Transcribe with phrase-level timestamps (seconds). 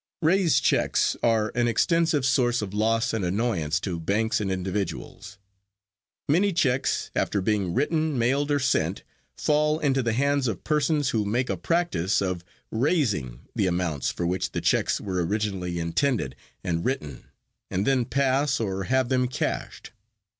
[0.23, 5.37] Raised checks are an extensive source of loss and annoyance to banks and individuals.
[6.27, 9.03] Many checks, after being written, mailed or sent,
[9.37, 14.25] fall into the hands of persons who make a practice of "raising" the amounts for
[14.25, 17.25] which the checks were originally intended and written,
[17.69, 19.91] and then pass or have them cashed.